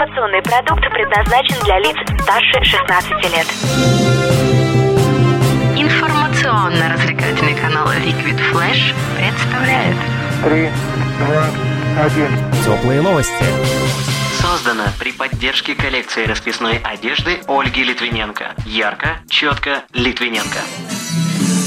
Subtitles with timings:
[0.00, 3.46] Информационный продукт предназначен для лиц старше 16 лет.
[5.76, 9.96] Информационно-развлекательный канал Liquid Flash представляет
[10.42, 10.70] Три,
[11.18, 11.44] два,
[12.02, 12.30] один.
[12.64, 13.44] Теплые новости.
[14.40, 18.54] Создано при поддержке коллекции расписной одежды Ольги Литвиненко.
[18.64, 20.60] Ярко, четко, Литвиненко.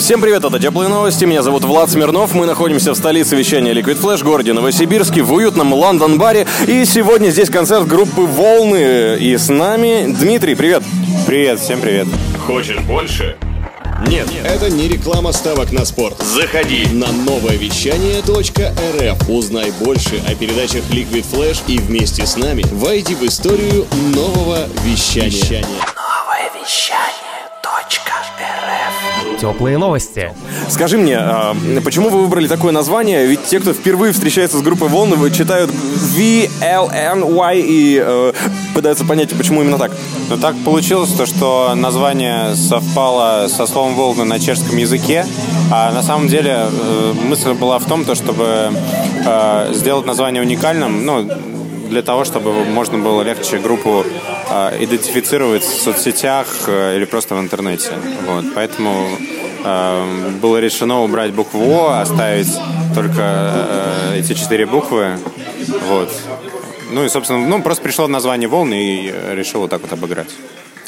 [0.04, 1.24] Всем привет, это Теплые новости.
[1.24, 2.34] Меня зовут Влад Смирнов.
[2.34, 6.46] Мы находимся в столице вещания Liquid Flash, городе Новосибирске, в уютном Лондон-баре.
[6.68, 9.18] И сегодня здесь концерт группы «Волны».
[9.18, 10.84] И с нами Дмитрий, привет.
[11.26, 12.10] Привет, всем привет.
[12.46, 13.38] Хочешь больше?
[14.06, 16.22] Нет, это не реклама ставок на спорт.
[16.22, 19.30] Заходи на новое вещание .рф.
[19.30, 25.64] Узнай больше о передачах Liquid Flash и вместе с нами войди в историю нового вещания.
[25.64, 27.13] Новое вещание.
[29.40, 30.34] Теплые новости.
[30.70, 33.26] Скажи мне, а, почему вы выбрали такое название?
[33.26, 38.34] Ведь те, кто впервые встречается с группой Волны, читают V, L, N, Y и э,
[38.74, 39.92] пытаются понять, почему именно так.
[40.30, 45.26] Ну так получилось то, что название совпало со словом Волны на чешском языке,
[45.72, 48.72] а на самом деле э, мысль была в том, то, чтобы
[49.26, 51.28] э, сделать название уникальным, ну,
[51.90, 54.04] для того, чтобы можно было легче группу
[54.50, 57.92] идентифицировать в соцсетях э, или просто в интернете.
[58.28, 58.46] Вот.
[58.56, 59.08] Поэтому
[59.64, 62.54] э, было решено убрать букву О, оставить
[62.94, 65.18] только э, эти четыре буквы.
[65.88, 66.12] Вот.
[66.92, 70.30] Ну и, собственно, ну, просто пришло название волны и решил вот так вот обыграть.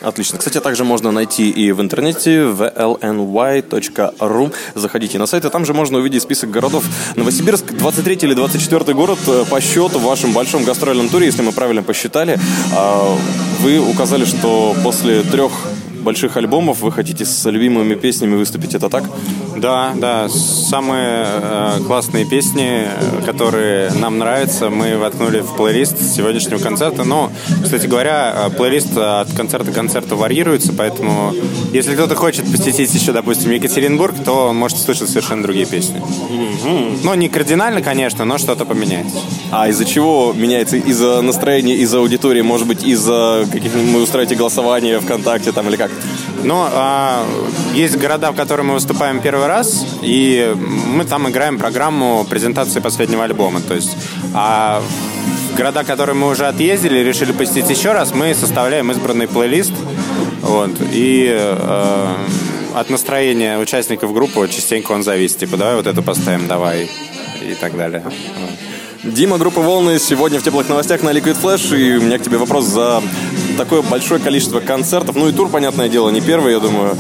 [0.06, 0.38] Отлично.
[0.38, 4.54] Кстати, также можно найти и в интернете vlny.ru.
[4.76, 6.84] Заходите на сайт, и там же можно увидеть список городов.
[7.16, 11.52] Новосибирск 23 или 24 город э, по счету в вашем большом гастрольном туре, если мы
[11.52, 12.40] правильно посчитали.
[12.72, 13.18] А,
[13.62, 15.52] вы указали, что после трех
[16.06, 19.04] больших альбомов вы хотите с любимыми песнями выступить, это так?
[19.58, 20.30] Да, да.
[20.30, 22.88] Самые э, классные песни,
[23.26, 27.04] которые нам нравятся, мы воткнули в плейлист сегодняшнего концерта.
[27.04, 27.32] Но,
[27.64, 31.34] кстати говоря, э, плейлист от концерта к концерту варьируется, поэтому
[31.74, 36.02] если кто-то хочет посетить еще, допустим, Екатеринбург, то он может слышать совершенно другие песни.
[36.02, 37.00] Mm-hmm.
[37.04, 39.18] Ну, не кардинально, конечно, но что-то поменяется.
[39.52, 40.78] А из-за чего меняется?
[40.78, 45.92] Из-за настроения, из-за аудитории, может быть, из-за каких-нибудь вы устраиваете голосование ВКонтакте там или как?
[46.44, 47.26] Но а,
[47.74, 53.24] есть города, в которых мы выступаем первый раз, и мы там играем программу презентации последнего
[53.24, 53.62] альбома.
[53.62, 53.98] То есть,
[54.34, 54.84] а
[55.58, 59.74] города, которые мы уже отъездили, решили посетить еще раз, мы составляем избранный плейлист.
[60.42, 62.16] Вот, и э,
[62.76, 65.40] от настроения участников группы частенько он зависит.
[65.40, 66.90] Типа, давай вот это поставим, давай,
[67.42, 68.04] и так далее.
[69.06, 71.78] Дима, группа «Волны» сегодня в теплых новостях на Liquid Flash.
[71.78, 73.04] И у меня к тебе вопрос за
[73.56, 75.16] такое большое количество концертов.
[75.16, 76.98] Ну и тур, понятное дело, не первый, я думаю.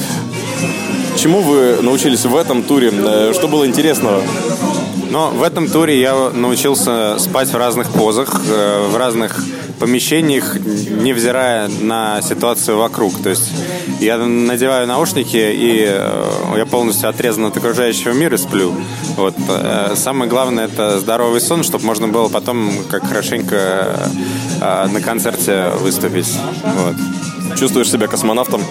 [1.17, 2.91] Чему вы научились в этом туре?
[2.93, 4.21] Э, что было интересного?
[5.09, 9.43] Но в этом туре я научился спать в разных позах, э, в разных
[9.79, 13.21] помещениях, невзирая на ситуацию вокруг.
[13.21, 13.51] То есть
[13.99, 18.73] я надеваю наушники, и э, я полностью отрезан от окружающего мира и сплю.
[19.15, 19.35] Вот.
[19.95, 24.09] Самое главное– это здоровый сон, чтобы можно было потом как хорошенько
[24.59, 26.31] на концерте выступить.
[26.63, 26.95] Вот.
[27.57, 28.61] Чувствуешь себя космонавтом?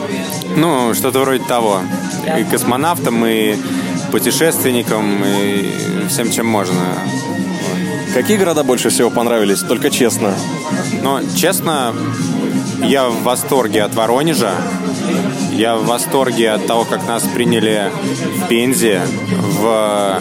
[0.56, 1.80] Ну, что-то вроде того.
[2.38, 3.56] И космонавтом, и
[4.14, 6.78] путешественником, и всем, чем можно.
[8.14, 9.58] Какие города больше всего понравились?
[9.58, 10.36] Только честно.
[11.02, 11.92] Ну, честно,
[12.84, 14.52] я в восторге от Воронежа.
[15.56, 17.90] Я в восторге от того, как нас приняли
[18.36, 19.02] в Пензе.
[19.30, 20.20] В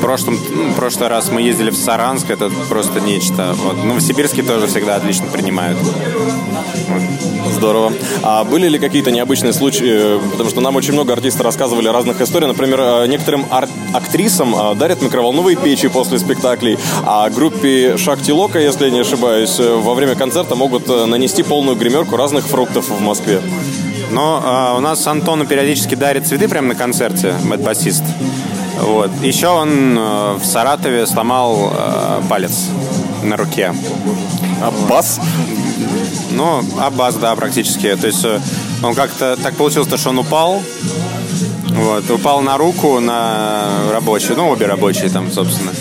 [0.00, 3.54] прошлом, ну, прошлый раз мы ездили в Саранск, это просто нечто.
[3.54, 3.76] Вот.
[3.76, 5.78] В Новосибирске тоже всегда отлично принимают.
[5.78, 7.02] Вот.
[7.52, 7.92] Здорово.
[8.22, 10.18] А были ли какие-то необычные случаи?
[10.30, 12.46] Потому что нам очень много артистов рассказывали разных историй.
[12.46, 18.58] Например, э, некоторым ар- актрисам э, дарят микроволновые печи после спектаклей, а группе Шахти Лока,
[18.58, 23.00] если я не ошибаюсь, э, во время концерта могут нанести полную гримерку разных фруктов в
[23.00, 23.40] Москве.
[24.12, 28.04] Но э, у нас Антону периодически дарит цветы прямо на концерте, бэт-басист.
[28.78, 29.10] Вот.
[29.22, 32.68] Еще он э, в Саратове сломал э, палец
[33.22, 33.74] на руке.
[34.62, 35.18] Аббас?
[36.30, 37.94] Ну, Аббас, да, практически.
[37.96, 38.38] То есть э,
[38.82, 40.62] он как-то так получилось, что он упал.
[41.68, 45.72] Вот, упал на руку, на рабочую, ну, обе рабочие там, собственно.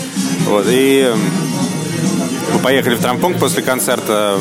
[0.48, 1.14] Вот, и
[2.54, 4.40] мы поехали в травмпункт после концерта,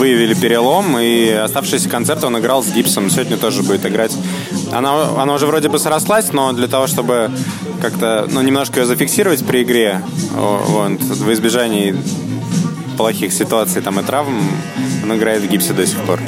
[0.00, 3.10] выявили перелом, и оставшийся концерт он играл с гипсом.
[3.10, 4.16] Сегодня тоже будет играть.
[4.72, 7.30] Она, она уже вроде бы срослась, но для того, чтобы
[7.82, 10.02] как-то, ну, немножко ее зафиксировать при игре,
[10.32, 11.94] вот, в избежании
[12.96, 14.40] плохих ситуаций там и травм,
[15.02, 16.18] он играет в гипсе до сих пор.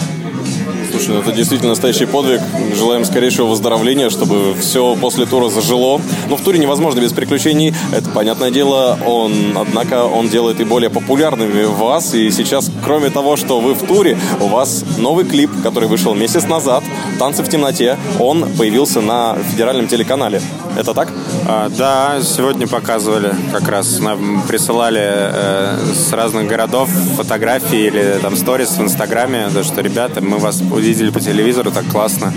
[0.93, 2.43] Слушай, ну это действительно настоящий подвиг.
[2.77, 6.03] Желаем скорейшего выздоровления, чтобы все после тура зажило.
[6.29, 7.75] Но в туре невозможно без приключений.
[7.93, 8.99] Это понятное дело.
[9.07, 12.13] Он, однако, он делает и более популярными вас.
[12.15, 16.45] И сейчас, кроме того, что вы в туре, у вас новый клип, который вышел месяц
[16.45, 16.85] назад.
[17.19, 17.97] «Танцы в темноте».
[18.21, 20.43] Он появился на федеральном телеканале.
[20.77, 21.09] Это так?
[21.47, 23.99] А, да, сегодня показывали как раз.
[23.99, 30.21] Нам присылали э, с разных городов фотографии или там сторис в Инстаграме, то, что, ребята,
[30.23, 32.33] мы вас увидели по телевизору, так классно.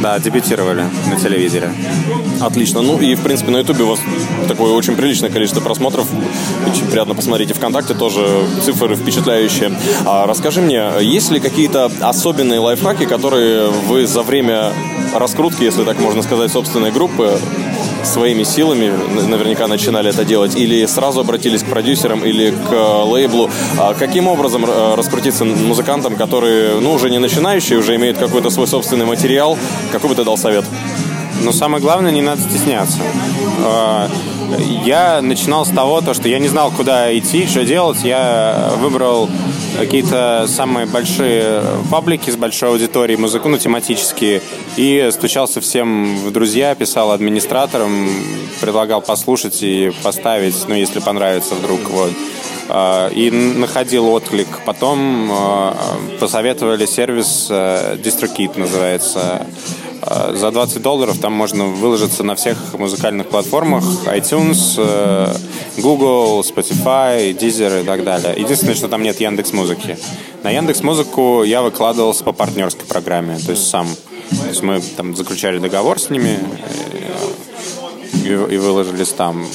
[0.00, 1.70] Да, дебютировали на телевизоре.
[2.40, 2.80] Отлично.
[2.80, 4.00] Ну и, в принципе, на Ютубе у вас
[4.48, 6.06] такое очень приличное количество просмотров.
[6.70, 7.50] Очень приятно посмотреть.
[7.50, 8.26] И ВКонтакте тоже
[8.64, 9.70] цифры впечатляющие.
[10.06, 14.72] А расскажи мне, есть ли какие-то особенные лайфхаки, которые вы за время
[15.14, 17.38] раскрутки, если так можно сказать, собственной группы
[18.04, 18.92] своими силами
[19.26, 23.50] наверняка начинали это делать, или сразу обратились к продюсерам или к э, лейблу.
[23.78, 28.66] А каким образом э, раскрутиться музыкантам, которые, ну, уже не начинающие, уже имеют какой-то свой
[28.66, 29.58] собственный материал?
[29.92, 30.64] Какой бы ты дал совет?
[31.42, 32.98] Но самое главное, не надо стесняться.
[33.58, 34.08] А,
[34.84, 37.98] я начинал с того, то, что я не знал, куда идти, что делать.
[38.04, 39.28] Я выбрал
[39.78, 44.42] какие-то самые большие паблики с большой аудиторией музыку, ну, тематические,
[44.76, 48.08] и стучался всем в друзья, писал администраторам,
[48.60, 52.10] предлагал послушать и поставить, ну, если понравится вдруг, вот.
[52.68, 54.48] А, и находил отклик.
[54.64, 55.76] Потом а,
[56.18, 59.46] посоветовали сервис э, DistroKit называется.
[60.06, 65.34] А, за 20 долларов там можно выложиться на всех музыкальных платформах iTunes, э,
[65.78, 68.34] Google, Spotify, Deezer и так далее.
[68.36, 69.96] Единственное, что там нет Яндекс Музыки.
[70.42, 73.88] На Яндекс Музыку я выкладывался по партнерской программе, то есть сам.
[74.28, 76.38] То есть мы там заключали договор с ними,
[78.24, 79.46] и, и выложились там.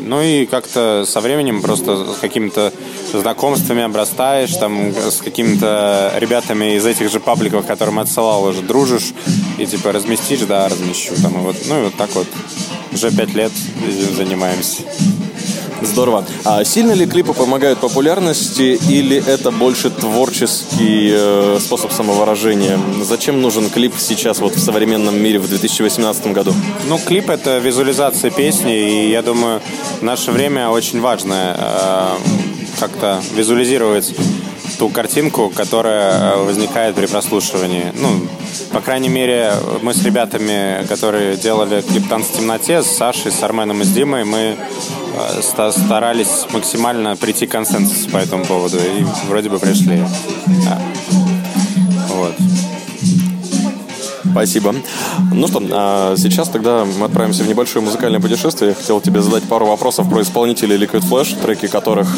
[0.00, 2.72] Ну и как-то со временем просто с какими-то
[3.12, 9.12] знакомствами обрастаешь, там с какими-то ребятами из этих же пабликов, которым отсылал, уже дружишь,
[9.58, 11.14] и типа разместишь, да, размещу.
[11.22, 12.26] Там, и вот, ну и вот так вот.
[12.92, 13.52] Уже пять лет
[13.86, 14.82] этим занимаемся.
[15.80, 16.24] Здорово.
[16.44, 22.78] А сильно ли клипы помогают популярности или это больше творческий э, способ самовыражения?
[23.02, 26.52] Зачем нужен клип сейчас вот в современном мире в 2018 году?
[26.88, 29.60] Ну, клип— это визуализация песни, и я думаю,
[30.00, 32.47] наше время очень важно э,
[32.78, 34.14] как-то визуализировать
[34.78, 37.92] ту картинку, которая э, возникает при прослушивании.
[37.94, 38.08] Ну,
[38.72, 39.52] по крайней мере,
[39.82, 43.88] мы с ребятами, которые делали клип «Танц в темноте», с Сашей, с Арменом и с
[43.88, 44.56] Димой, мы
[45.14, 50.02] э, старались максимально прийти к консенсусу по этому поводу, и вроде бы пришли.
[50.64, 50.80] Да.
[52.08, 52.34] Вот.
[54.30, 54.74] Спасибо.
[55.32, 58.70] Ну что, а сейчас тогда мы отправимся в небольшое музыкальное путешествие.
[58.70, 62.08] Я хотел тебе задать пару вопросов про исполнителей Liquid Flash, треки которых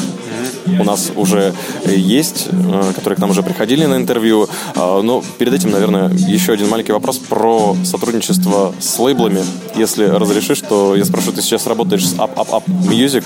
[0.79, 1.53] у нас уже
[1.87, 4.49] есть, э, которые к нам уже приходили на интервью.
[4.75, 9.41] А, но перед этим, наверное, еще один маленький вопрос про сотрудничество с лейблами.
[9.75, 13.25] Если разрешишь, то я спрошу, ты сейчас работаешь с Up Up Up Music,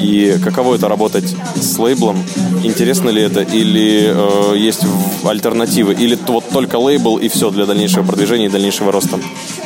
[0.00, 2.22] и каково это работать с лейблом?
[2.62, 4.82] Интересно ли это, или э, есть
[5.24, 9.18] альтернативы, или вот только лейбл и все для дальнейшего продвижения и дальнейшего роста?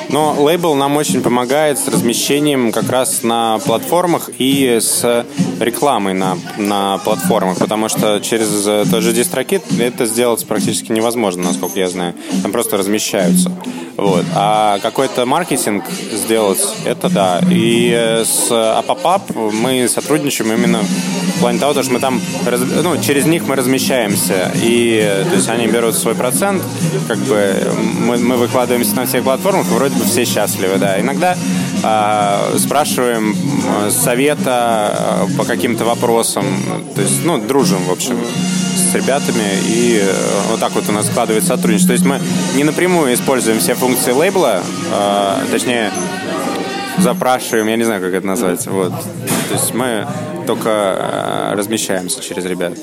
[0.08, 5.26] Но лейбл нам очень помогает с размещением как раз на платформах и с
[5.60, 8.49] рекламой на, на платформах, потому что через
[8.90, 12.14] тот же DistroKit это сделать практически невозможно, насколько я знаю.
[12.43, 13.52] Там просто размещаются.
[13.96, 14.25] Вот.
[14.34, 17.40] А какой-то маркетинг сделать, это да.
[17.50, 20.81] И с Апапап мы сотрудничаем именно
[21.37, 22.20] в плане того, что мы там,
[22.82, 24.52] ну, через них мы размещаемся.
[24.62, 26.62] И, то есть они берут свой процент,
[27.09, 27.54] как бы
[27.99, 31.00] мы, мы выкладываемся на всех платформах, вроде все счастливы, да.
[31.00, 31.37] Иногда
[31.83, 33.37] э, спрашиваем
[33.90, 36.45] совета по каким-то вопросам,
[36.95, 38.19] то есть, ну, дружим, в общем
[38.88, 40.12] с ребятами, и э,
[40.50, 41.88] вот так вот у нас складывается сотрудничество.
[41.88, 42.21] То есть мы
[42.57, 44.62] не напрямую используем все функции лейбла,
[44.93, 45.93] а, точнее,
[46.97, 48.93] запрашиваем, я не знаю, как это называется, вот.
[49.49, 50.07] То есть мы
[50.47, 52.75] только э, размещаемся через ребят.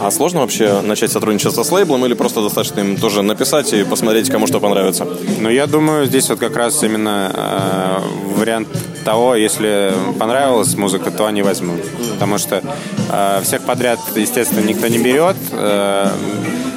[0.00, 4.28] А сложно вообще начать сотрудничество с лейблом или просто достаточно им тоже написать и посмотреть,
[4.28, 5.06] кому что понравится?
[5.38, 8.68] Ну, я думаю, здесь вот как раз именно э, вариант
[9.04, 11.80] того, если понравилась музыка, то они возьмут.
[12.12, 12.62] Потому что
[13.10, 15.36] э, всех подряд, естественно, никто не берет.
[15.52, 16.08] Э,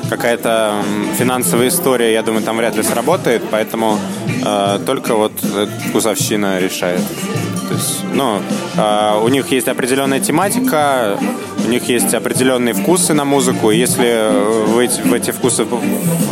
[0.09, 0.73] какая-то
[1.17, 3.99] финансовая история, я думаю, там вряд ли сработает, поэтому
[4.45, 5.33] э, только вот
[5.89, 7.01] вкусовщина решает.
[7.67, 8.41] То есть, ну,
[8.77, 11.17] э, у них есть определенная тематика,
[11.65, 14.29] у них есть определенные вкусы на музыку, и если
[14.67, 15.65] вы в эти вкусы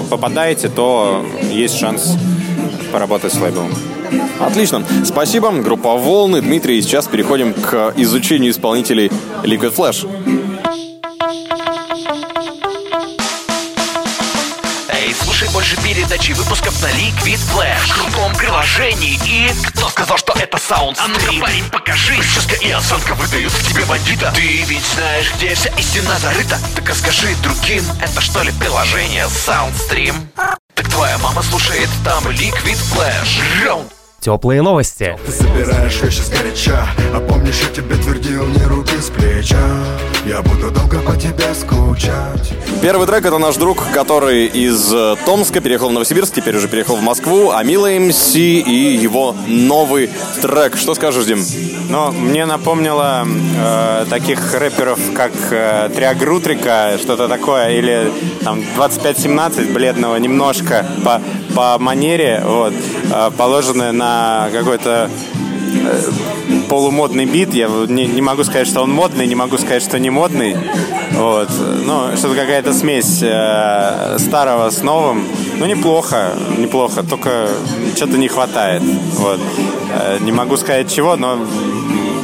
[0.09, 2.17] попадаете, то есть шанс
[2.91, 3.73] поработать с лейблом.
[4.39, 4.83] Отлично.
[5.03, 5.51] Спасибо.
[5.51, 6.41] Группа «Волны».
[6.41, 9.11] Дмитрий, сейчас переходим к изучению исполнителей
[9.43, 10.07] Liquid Flash.
[16.15, 17.87] Больше передач и выпусков на Liquid Flash.
[17.87, 19.51] В крутом приложении и...
[19.67, 22.15] Кто сказал, что это саунд А ну-ка, парень, покажи.
[22.15, 24.31] Прическа и осанка выдают к тебе бандита.
[24.35, 26.59] Ты ведь знаешь, где вся истина зарыта.
[26.75, 30.15] Так а скажи другим, это что ли приложение Soundstream?
[30.73, 33.91] Так твоя мама слушает там Liquid Flash Раунд
[34.25, 35.15] Теплые новости.
[35.23, 39.59] Ты собираешь вещи сгоряча А помнишь, я тебе твердил, не руки с плеча
[40.25, 45.61] Я буду долго по тебе скучать Первый трек это наш друг, который из э, Томска
[45.61, 50.09] переехал в Новосибирск, теперь уже переехал в Москву, а Мила МС и его новый
[50.41, 50.75] трек.
[50.75, 51.43] Что скажешь, Дим?
[51.89, 58.11] Ну, мне напомнило э, таких рэперов, как э, Триагрутрика, что-то такое, или
[58.43, 61.21] там 2517 бледного немножко по,
[61.55, 62.73] по манере, вот,
[63.11, 66.01] э, положенное на какой-то э,
[66.69, 67.53] полумодный бит.
[67.53, 70.55] Я не, не могу сказать, что он модный, не могу сказать, что не модный.
[71.13, 71.49] Вот.
[71.85, 75.25] Ну, что-то какая-то смесь э, старого с новым.
[75.57, 77.47] Ну, неплохо, неплохо, только
[77.95, 78.83] что-то не хватает.
[79.13, 79.39] Вот.
[79.93, 81.37] Э, не могу сказать чего, но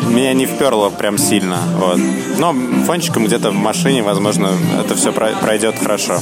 [0.09, 1.57] меня не вперло прям сильно.
[1.77, 2.00] Вот.
[2.38, 2.53] Но
[2.85, 4.50] фончиком где-то в машине, возможно,
[4.83, 6.19] это все пройдет хорошо.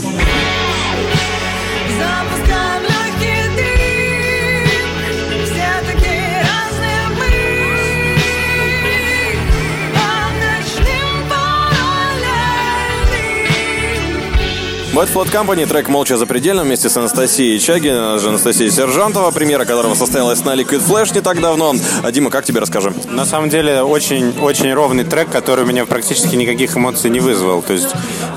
[14.99, 19.63] Bad Flood Company, трек «Молча за пределом» вместе с Анастасией она же Анастасия Сержантова, премьера
[19.63, 21.73] которого состоялась на Liquid Flash не так давно.
[22.03, 22.93] А, Дима, как тебе расскажем?
[23.07, 27.61] На самом деле очень, очень ровный трек, который у меня практически никаких эмоций не вызвал.
[27.61, 27.87] То есть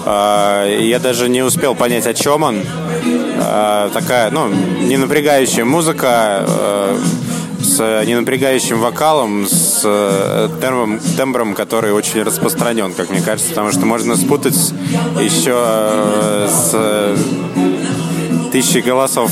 [0.06, 2.60] э, я даже не успел понять, о чем он.
[2.60, 6.98] Э, такая, ну, не напрягающая музыка, э,
[8.06, 14.16] ненапрягающим вокалом, с э, тембром, тембром, который очень распространен, как мне кажется, потому что можно
[14.16, 14.56] спутать
[15.20, 17.16] еще э, с э,
[18.52, 19.30] тысячи голосов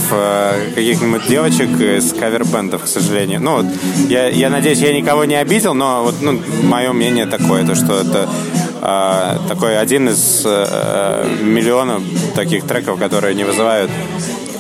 [0.75, 3.41] каких-нибудь девочек из кавер-бендов, к сожалению.
[3.41, 3.67] Ну, вот,
[4.09, 8.01] я, я надеюсь, я никого не обидел, но вот, ну, мое мнение такое, то, что
[8.01, 8.29] это
[8.81, 12.03] э, такой один из э, миллионов
[12.35, 13.91] таких треков, которые не вызывают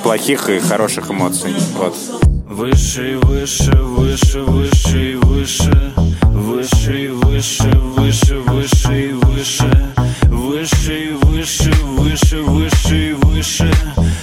[0.02, 1.54] плохих и хороших эмоций.
[1.76, 2.29] Вот.
[2.60, 5.92] Выше и выше, выше, выше и выше
[6.24, 13.72] Выше и выше, выше, выше и выше Выше и выше, выше, выше и выше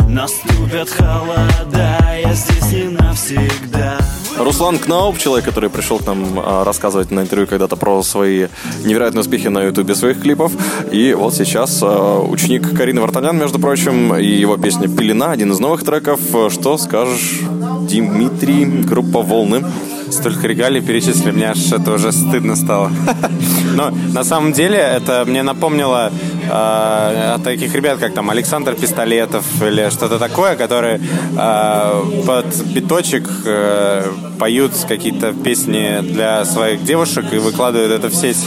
[0.08, 3.98] Наступят холода, я здесь не навсегда
[4.38, 8.50] Руслан Кнауп, человек, который пришел к нам а, рассказывать на интервью когда-то про свои
[8.86, 10.52] невероятные успехи на ютубе своих клипов.
[10.92, 15.60] И вот сейчас а, ученик Карины Вартанян, между прочим, и его песня «Пелена»— один из
[15.60, 16.20] новых треков.
[16.52, 17.42] Что скажешь
[17.88, 19.66] Дмитрий, группа «Волны»?
[20.10, 22.92] Столько регалий перечислили, мне аж это уже стыдно стало.
[23.76, 26.12] Но на самом деле это мне напомнило
[26.50, 31.02] э, от таких ребят, как там Александр Пистолетов или что-то такое, которые
[31.38, 34.06] э, под биточек э,
[34.40, 38.38] поют какие-то песни для своих девушек и выкладывают это в сеть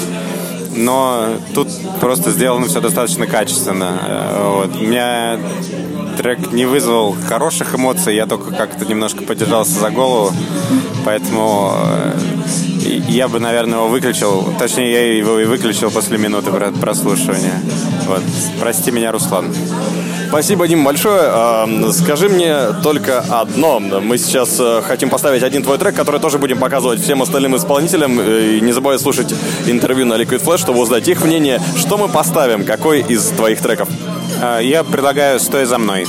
[0.76, 1.68] но тут
[2.00, 3.99] просто сделано все достаточно качественно.
[4.06, 4.80] Э, Вот.
[4.80, 5.38] Меня
[6.17, 10.33] трек не вызвал хороших эмоций, я только как-то немножко подержался за голову,
[11.05, 12.12] поэтому э,
[13.09, 17.61] я бы, наверное, его выключил, точнее, я его и выключил после минуты про- прослушивания.
[18.07, 18.23] Вот.
[18.61, 19.47] Прости меня, Руслан.
[20.29, 21.23] Спасибо, Дим, большое.
[21.25, 23.81] А, Скажи мне только одно.
[23.81, 28.21] Мы сейчас э, хотим поставить один твой трек, который тоже будем показывать всем остальным исполнителям.
[28.21, 29.35] Э, И не забывай слушать
[29.67, 31.61] интервью на Liquid Flash, чтобы узнать их мнение.
[31.76, 32.64] Что мы поставим?
[32.64, 33.88] Какой из твоих треков?
[34.40, 36.06] Э, Я предлагаю «Стой за мной».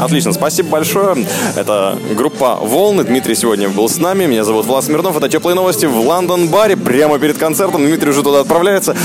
[0.00, 1.24] Отлично, спасибо большое.
[1.56, 3.04] Это группа «Волны».
[3.04, 4.26] Дмитрий сегодня был с нами.
[4.26, 5.16] Меня зовут Влад Смирнов.
[5.16, 7.86] Это «Теплые новости» в Лондон-баре прямо перед концертом.
[7.86, 8.96] Дмитрий уже туда отправляется.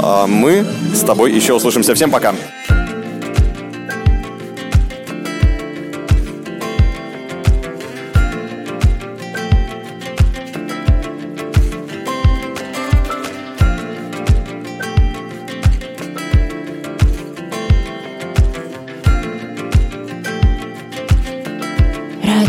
[0.00, 1.94] А мы с тобой еще услышимся.
[1.94, 2.34] Всем пока.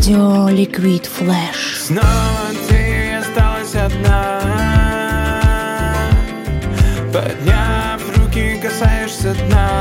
[0.05, 1.79] Радио Liquid Flash.
[1.87, 4.39] Снова ты осталась одна.
[7.11, 9.71] Подняв руки, касаешься дна.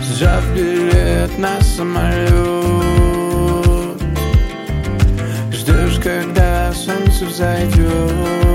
[0.00, 2.32] Сжав билет на самолет.
[5.52, 8.45] Ждешь, когда солнце взойдет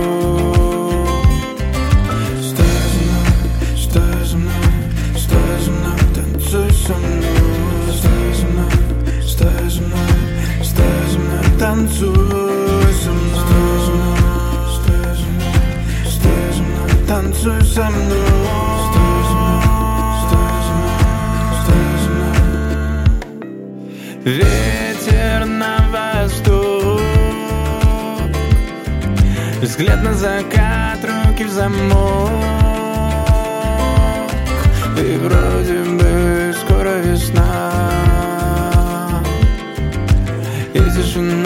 [12.01, 13.37] танцуй со мной
[17.07, 18.19] Танцуй со мной
[24.23, 27.01] Ветер на восток
[29.61, 32.31] Взгляд на закат, руки в замок.
[34.97, 37.71] И вроде бы скоро весна
[40.73, 41.40] И тишина.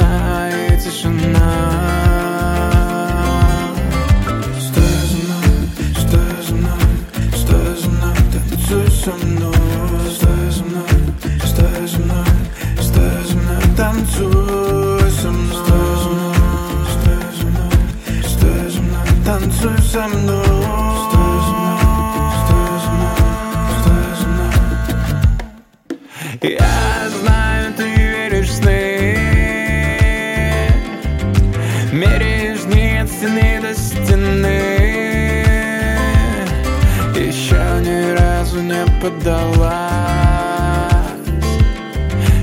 [39.05, 39.71] Поддалась.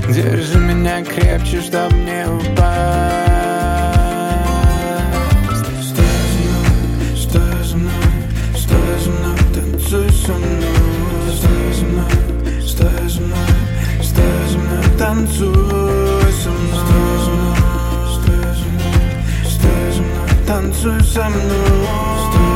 [0.09, 2.63] Держи меня крепче, чтоб не упасть.
[5.83, 6.03] Стой
[6.33, 7.93] за мной, стой за мной,
[8.55, 10.73] стой за мной Танцуй со мной.
[11.35, 12.11] Стой за мной,
[12.67, 13.37] стой за мной,
[14.01, 16.79] стой за мной Танцуй со мной.
[16.79, 17.57] Стой за мной,
[18.13, 18.97] стой за мной,
[19.45, 22.52] стой за мной Танцуй со мной,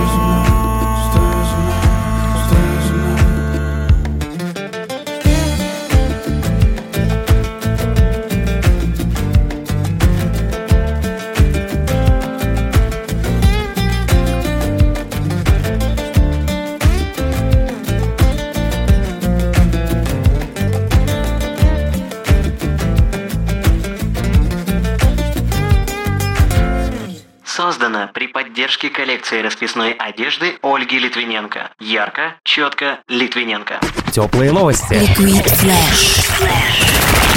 [28.57, 31.69] Поддержке коллекции расписной одежды Ольги Литвиненко.
[31.79, 33.79] Ярко, четко, Литвиненко.
[34.11, 34.93] Теплые новости.
[34.93, 37.36] Liquid Flash.